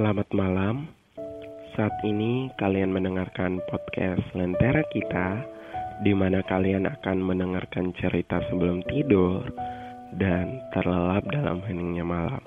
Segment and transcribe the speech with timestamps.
[0.00, 0.88] Selamat malam.
[1.76, 5.44] Saat ini kalian mendengarkan podcast Lentera kita
[6.00, 9.44] di mana kalian akan mendengarkan cerita sebelum tidur
[10.16, 12.40] dan terlelap dalam heningnya malam.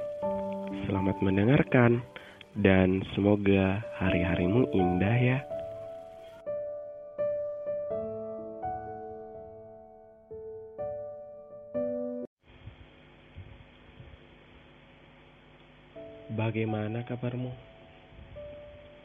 [0.90, 2.02] Selamat mendengarkan
[2.58, 5.38] dan semoga hari-harimu indah ya.
[16.34, 17.54] Bagaimana kabarmu?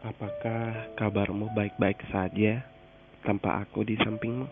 [0.00, 2.64] Apakah kabarmu baik-baik saja
[3.20, 4.48] tanpa aku di sampingmu?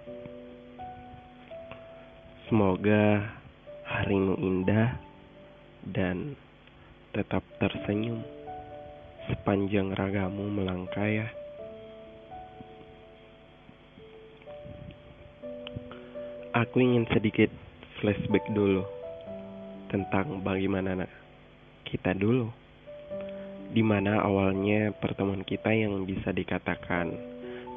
[2.45, 3.33] Semoga
[3.81, 4.93] harimu indah
[5.89, 6.37] dan
[7.17, 8.21] tetap tersenyum
[9.25, 11.33] sepanjang ragamu melangkah ya.
[16.53, 17.49] Aku ingin sedikit
[18.05, 18.85] flashback dulu
[19.89, 21.09] tentang bagaimana
[21.89, 22.66] kita dulu
[23.71, 27.15] di mana awalnya pertemuan kita yang bisa dikatakan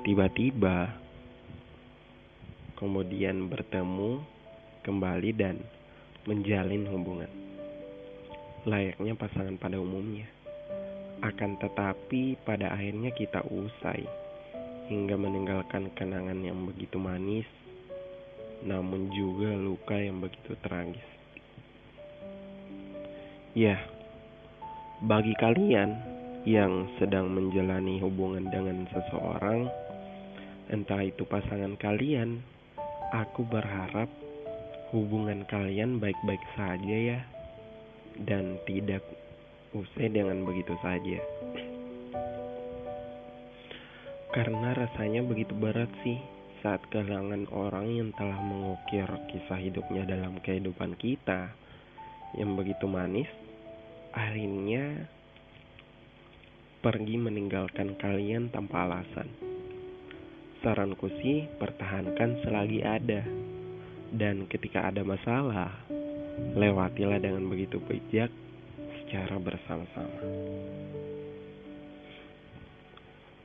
[0.05, 0.93] tiba-tiba,
[2.79, 4.23] kemudian bertemu
[4.85, 5.59] kembali dan
[6.23, 7.31] menjalin hubungan,
[8.63, 10.27] layaknya pasangan pada umumnya.
[11.19, 14.07] Akan tetapi, pada akhirnya kita usai
[14.87, 17.45] hingga meninggalkan kenangan yang begitu manis,
[18.63, 21.03] namun juga luka yang begitu tragis.
[23.51, 23.83] Ya,
[24.99, 25.95] bagi kalian
[26.43, 29.71] yang sedang menjalani hubungan dengan seseorang,
[30.67, 32.43] entah itu pasangan kalian,
[33.15, 34.11] aku berharap
[34.91, 37.19] hubungan kalian baik-baik saja ya,
[38.27, 38.99] dan tidak
[39.71, 41.23] usai dengan begitu saja.
[44.35, 46.19] Karena rasanya begitu berat sih
[46.59, 51.55] saat kehilangan orang yang telah mengukir kisah hidupnya dalam kehidupan kita
[52.35, 53.31] yang begitu manis
[54.09, 55.05] akhirnya
[56.79, 59.29] pergi meninggalkan kalian tanpa alasan.
[60.63, 63.23] Saranku sih, pertahankan selagi ada.
[64.09, 65.69] Dan ketika ada masalah,
[66.57, 68.31] lewatilah dengan begitu bijak
[69.03, 70.23] secara bersama-sama.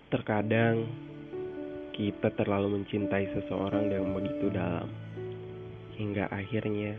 [0.09, 0.89] Terkadang
[1.93, 4.89] kita terlalu mencintai seseorang dengan begitu dalam,
[5.99, 6.95] hingga akhirnya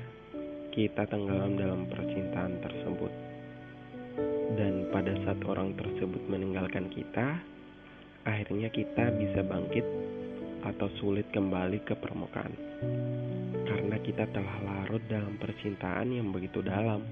[0.75, 3.34] kita tenggelam dalam percintaan tersebut
[4.55, 7.43] dan pada saat orang tersebut meninggalkan kita,
[8.23, 9.83] akhirnya kita bisa bangkit
[10.63, 12.55] atau sulit kembali ke permukaan.
[13.67, 17.03] Karena kita telah larut dalam percintaan yang begitu dalam,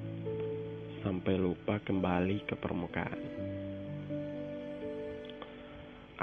[1.03, 3.21] sampai lupa kembali ke permukaan.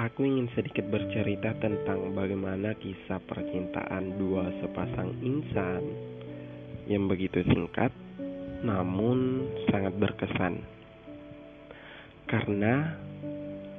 [0.00, 5.84] Aku ingin sedikit bercerita tentang bagaimana kisah percintaan dua sepasang insan
[6.88, 7.92] yang begitu singkat,
[8.64, 10.79] namun sangat berkesan
[12.30, 12.94] karena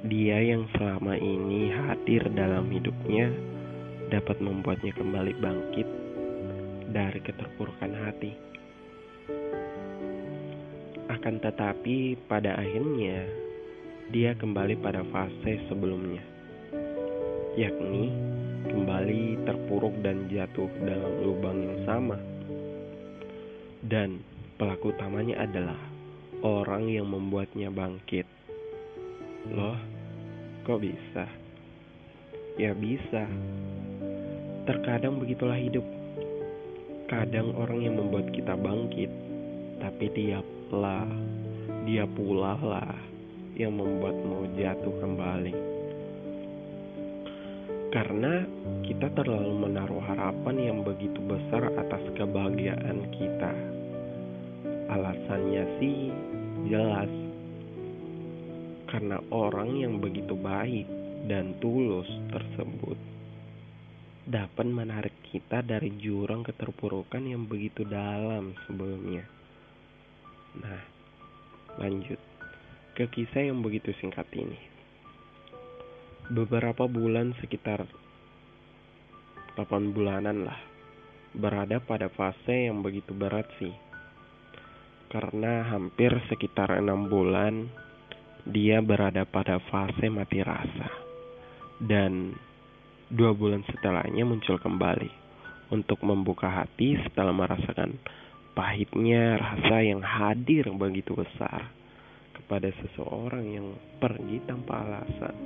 [0.04, 3.32] dia yang selama ini hadir dalam hidupnya
[4.12, 5.88] dapat membuatnya kembali bangkit
[6.92, 8.36] dari keterpurukan hati.
[11.08, 13.24] Akan tetapi, pada akhirnya
[14.12, 16.20] dia kembali pada fase sebelumnya,
[17.56, 18.12] yakni
[18.68, 22.20] kembali terpuruk dan jatuh dalam lubang yang sama.
[23.80, 24.20] Dan
[24.60, 25.80] pelaku utamanya adalah
[26.42, 28.31] orang yang membuatnya bangkit.
[29.50, 29.74] Loh,
[30.62, 31.26] kok bisa?
[32.54, 33.26] Ya bisa.
[34.70, 35.82] Terkadang begitulah hidup.
[37.10, 39.10] Kadang orang yang membuat kita bangkit,
[39.82, 40.38] tapi dia
[40.70, 41.10] lah,
[41.82, 42.94] dia pula lah
[43.58, 45.54] yang membuatmu jatuh kembali.
[47.92, 48.46] Karena
[48.86, 53.52] kita terlalu menaruh harapan yang begitu besar atas kebahagiaan kita.
[54.86, 56.08] Alasannya sih
[56.70, 57.21] jelas
[58.92, 60.84] karena orang yang begitu baik
[61.24, 63.00] dan tulus tersebut
[64.28, 69.24] dapat menarik kita dari jurang keterpurukan yang begitu dalam sebelumnya.
[70.60, 70.82] Nah,
[71.80, 72.20] lanjut
[72.92, 74.60] ke kisah yang begitu singkat ini.
[76.28, 77.88] Beberapa bulan sekitar
[79.56, 80.60] 8 bulanan lah
[81.32, 83.72] berada pada fase yang begitu berat sih.
[85.08, 87.81] Karena hampir sekitar enam bulan
[88.46, 90.88] dia berada pada fase mati rasa.
[91.82, 92.34] Dan
[93.10, 95.10] dua bulan setelahnya muncul kembali
[95.74, 97.96] untuk membuka hati setelah merasakan
[98.52, 101.72] pahitnya rasa yang hadir begitu besar
[102.36, 105.36] kepada seseorang yang pergi tanpa alasan.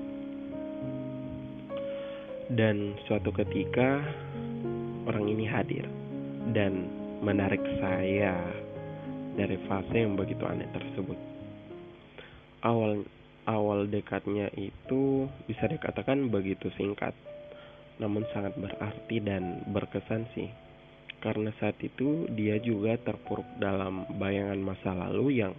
[2.46, 4.02] Dan suatu ketika
[5.06, 5.86] orang ini hadir
[6.54, 6.86] dan
[7.22, 8.38] menarik saya
[9.34, 11.35] dari fase yang begitu aneh tersebut.
[12.62, 13.04] Awal
[13.46, 17.14] awal dekatnya itu bisa dikatakan begitu singkat,
[18.02, 20.50] namun sangat berarti dan berkesan sih.
[21.22, 25.54] Karena saat itu dia juga terpuruk dalam bayangan masa lalu yang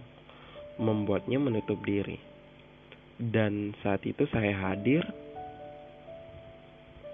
[0.78, 2.16] membuatnya menutup diri.
[3.18, 5.02] Dan saat itu saya hadir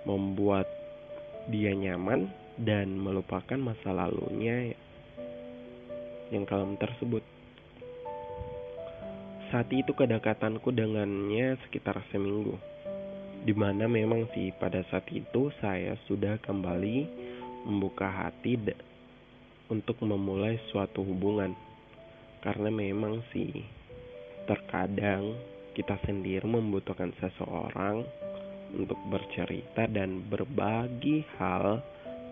[0.04, 0.68] membuat
[1.48, 2.28] dia nyaman
[2.60, 4.76] dan melupakan masa lalunya
[6.28, 7.33] yang kelam tersebut.
[9.52, 12.56] Saat itu kedekatanku dengannya sekitar seminggu,
[13.44, 17.06] di mana memang sih pada saat itu saya sudah kembali
[17.68, 18.56] membuka hati
[19.68, 21.52] untuk memulai suatu hubungan,
[22.40, 23.64] karena memang sih
[24.44, 25.36] terkadang
[25.72, 28.04] kita sendiri membutuhkan seseorang
[28.74, 31.80] untuk bercerita dan berbagi hal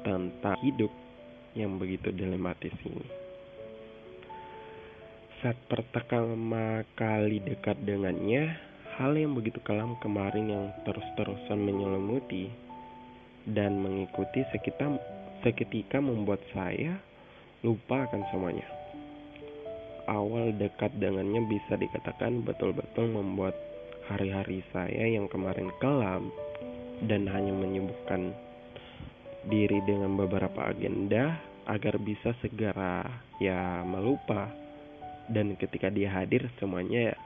[0.03, 0.91] tentang hidup
[1.55, 3.07] yang begitu dilematis ini.
[5.43, 8.55] Saat pertama kali dekat dengannya,
[8.95, 12.47] hal yang begitu kelam kemarin yang terus-terusan menyelimuti
[13.51, 15.03] dan mengikuti sekitar
[15.43, 16.95] seketika membuat saya
[17.67, 18.71] lupa akan semuanya.
[20.07, 23.59] Awal dekat dengannya bisa dikatakan betul-betul membuat
[24.07, 26.31] hari-hari saya yang kemarin kelam
[27.11, 28.31] dan hanya menyibukkan
[29.51, 31.35] diri dengan beberapa agenda
[31.67, 33.03] agar bisa segera
[33.43, 34.62] ya melupa
[35.33, 37.17] dan ketika dia hadir semuanya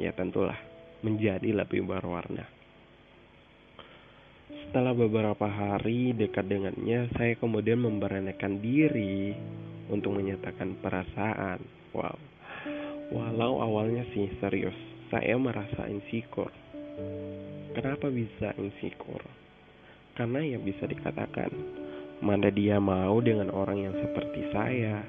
[0.00, 0.56] ya, tentulah
[1.04, 2.48] menjadi lebih berwarna.
[4.48, 9.36] Setelah beberapa hari dekat dengannya, saya kemudian memberanikan diri
[9.92, 11.60] untuk menyatakan perasaan.
[11.92, 12.16] Wow.
[13.08, 14.76] Walau awalnya sih serius,
[15.08, 16.52] saya merasa insecure.
[17.72, 19.24] Kenapa bisa insecure?
[20.12, 21.48] Karena ya bisa dikatakan,
[22.20, 25.00] mana dia mau dengan orang yang seperti saya,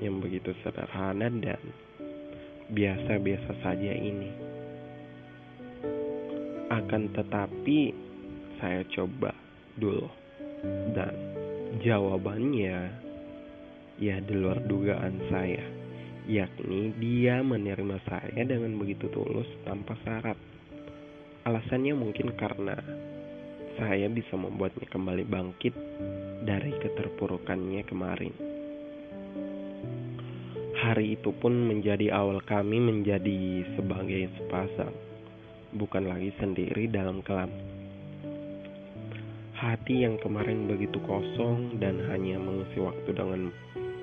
[0.00, 1.60] yang begitu sederhana dan
[2.72, 4.30] biasa-biasa saja ini.
[6.72, 7.92] Akan tetapi,
[8.58, 9.30] saya coba
[9.78, 10.08] dulu,
[10.96, 11.14] dan
[11.84, 13.02] jawabannya
[14.00, 15.84] ya di luar dugaan saya
[16.24, 20.38] yakni dia menerima saya dengan begitu tulus tanpa syarat.
[21.44, 22.72] Alasannya mungkin karena
[23.76, 25.74] saya bisa membuatnya kembali bangkit
[26.48, 28.53] dari keterpurukannya kemarin.
[30.84, 34.92] Hari itu pun menjadi awal kami menjadi sebagai sepasang,
[35.80, 37.48] bukan lagi sendiri dalam kelam.
[39.56, 43.48] Hati yang kemarin begitu kosong dan hanya mengisi waktu dengan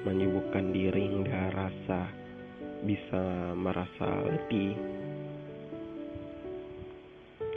[0.10, 2.10] menyibukkan diri hingga rasa
[2.82, 4.74] bisa merasa letih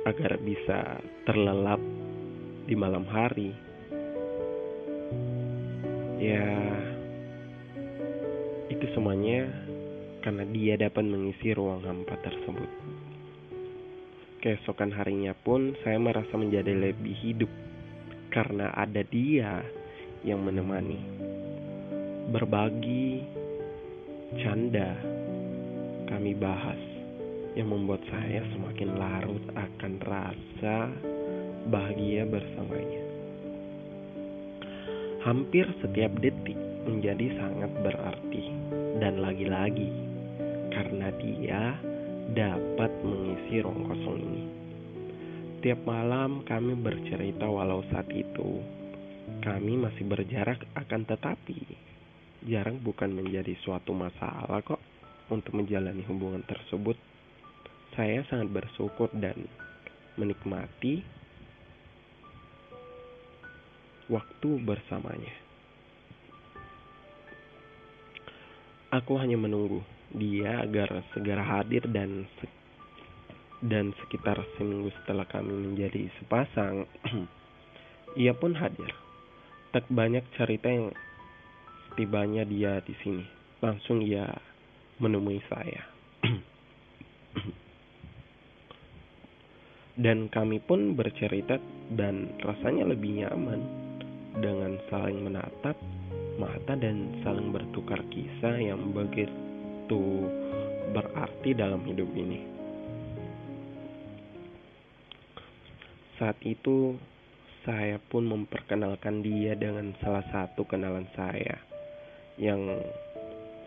[0.05, 1.81] agar bisa terlelap
[2.69, 3.57] di malam hari
[6.21, 6.84] ya
[8.95, 9.51] semuanya
[10.23, 12.71] karena dia dapat mengisi ruang hampa tersebut.
[14.41, 17.51] Keesokan harinya pun saya merasa menjadi lebih hidup
[18.31, 19.61] karena ada dia
[20.23, 21.03] yang menemani.
[22.31, 23.21] Berbagi
[24.41, 24.97] canda
[26.09, 26.81] kami bahas
[27.59, 30.77] yang membuat saya semakin larut akan rasa
[31.69, 33.03] bahagia bersamanya.
[35.27, 38.45] Hampir setiap detik menjadi sangat berarti
[38.99, 39.91] dan lagi-lagi
[40.71, 41.63] karena dia
[42.35, 44.45] dapat mengisi ruang kosong ini.
[45.65, 48.61] Tiap malam kami bercerita walau saat itu
[49.41, 51.59] kami masih berjarak akan tetapi
[52.45, 54.81] jarang bukan menjadi suatu masalah kok
[55.33, 56.97] untuk menjalani hubungan tersebut.
[57.97, 59.49] Saya sangat bersyukur dan
[60.21, 61.01] menikmati
[64.11, 65.44] waktu bersamanya.
[68.95, 69.83] Aku hanya menunggu
[70.15, 72.47] dia agar segera hadir dan se
[73.59, 76.87] dan sekitar seminggu setelah kami menjadi sepasang,
[78.23, 78.95] ia pun hadir.
[79.75, 80.95] Tak banyak cerita yang
[81.99, 83.27] Tibanya dia di sini,
[83.63, 84.31] langsung ia
[85.03, 85.83] menemui saya.
[90.05, 91.59] dan kami pun bercerita
[91.95, 93.63] dan rasanya lebih nyaman
[94.39, 95.79] dengan saling menatap
[96.37, 100.31] mata dan saling bertukar kisah yang begitu
[100.91, 102.41] berarti dalam hidup ini.
[106.19, 106.95] Saat itu
[107.67, 111.59] saya pun memperkenalkan dia dengan salah satu kenalan saya
[112.37, 112.61] yang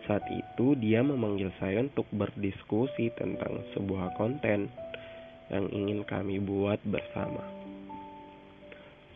[0.08, 4.72] saat itu dia memanggil saya untuk berdiskusi tentang sebuah konten
[5.52, 7.57] yang ingin kami buat bersama.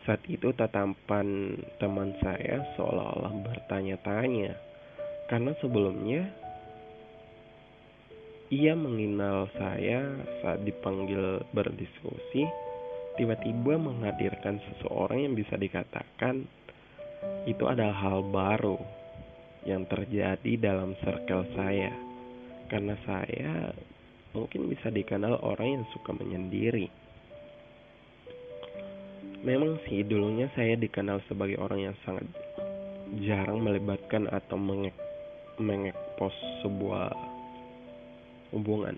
[0.03, 4.51] Saat itu tatapan teman saya seolah-olah bertanya-tanya
[5.31, 6.27] karena sebelumnya
[8.53, 12.45] ia mengenal saya saat dipanggil berdiskusi,
[13.17, 16.45] tiba-tiba menghadirkan seseorang yang bisa dikatakan
[17.49, 18.77] itu adalah hal baru
[19.65, 21.89] yang terjadi dalam circle saya.
[22.69, 23.73] Karena saya
[24.37, 27.02] mungkin bisa dikenal orang yang suka menyendiri.
[29.43, 32.23] Memang sih dulunya saya dikenal sebagai orang yang sangat
[33.27, 34.55] jarang melibatkan atau
[35.59, 36.31] mengekpos
[36.63, 37.11] sebuah
[38.55, 38.95] hubungan.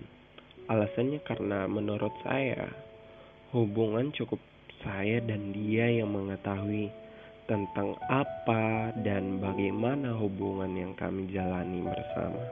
[0.70, 2.70] Alasannya karena menurut saya,
[3.50, 4.38] hubungan cukup
[4.86, 6.94] saya dan dia yang mengetahui
[7.50, 12.42] tentang apa dan bagaimana hubungan yang kami jalani bersama.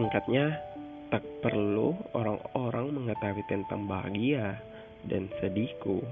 [0.00, 0.75] Singkatnya,
[1.10, 4.58] tak perlu orang-orang mengetahui tentang bahagia
[5.06, 6.02] dan sedihku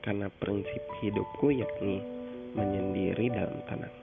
[0.00, 2.00] karena prinsip hidupku yakni
[2.56, 3.96] menyendiri dalam tenang.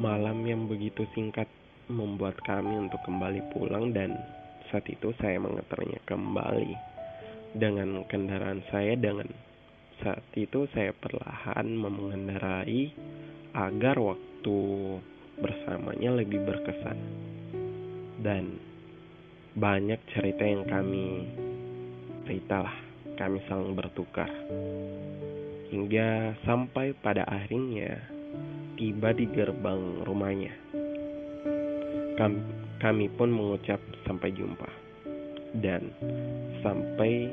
[0.00, 1.44] Malam yang begitu singkat
[1.92, 4.16] membuat kami untuk kembali pulang dan
[4.72, 6.72] saat itu saya mengantarnya kembali
[7.52, 9.28] dengan kendaraan saya dengan
[10.00, 12.88] saat itu saya perlahan mengendarai
[13.52, 14.58] agar waktu
[15.36, 16.96] bersamanya lebih berkesan
[18.22, 18.56] dan
[19.58, 21.28] banyak cerita yang kami
[22.24, 22.72] ceritalah
[23.18, 24.30] kami saling bertukar
[25.68, 28.00] hingga sampai pada akhirnya
[28.76, 30.52] tiba di gerbang rumahnya.
[32.16, 32.38] Kami,
[32.80, 34.68] kami pun mengucap sampai jumpa
[35.60, 35.92] dan
[36.60, 37.28] sampai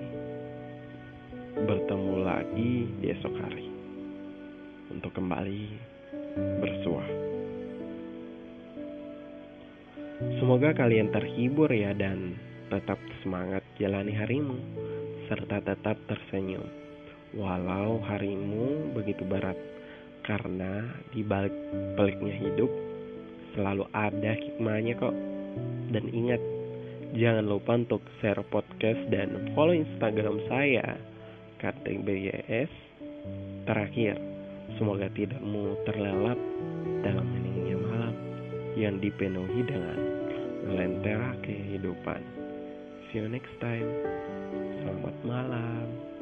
[1.60, 2.72] bertemu lagi
[3.04, 3.68] di esok hari
[4.92, 5.64] untuk kembali
[6.64, 7.04] bersua.
[10.20, 12.36] Semoga kalian terhibur ya dan
[12.68, 14.60] tetap semangat jalani harimu
[15.32, 16.66] serta tetap tersenyum
[17.38, 19.58] walau harimu begitu berat
[20.26, 21.54] karena di balik
[21.98, 22.70] peliknya hidup
[23.54, 25.16] selalu ada hikmahnya kok.
[25.90, 26.42] Dan ingat,
[27.18, 31.00] jangan lupa untuk share podcast dan follow Instagram saya
[31.58, 32.70] KTBYS.
[33.66, 34.22] Terakhir,
[34.78, 36.38] semoga tidakmu terlelap
[37.02, 37.39] dalam
[38.80, 40.00] yang dipenuhi dengan
[40.72, 42.24] lentera kehidupan.
[43.12, 43.90] See you next time.
[44.80, 46.19] Selamat malam.